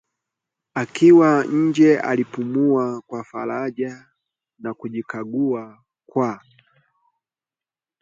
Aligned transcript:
Akiwa 0.75 1.43
nje 1.45 1.99
alipumua 1.99 3.01
kwa 3.07 3.23
faraja 3.23 4.05
na 4.59 4.73
kujikagua 4.73 5.83
kwa 6.05 6.41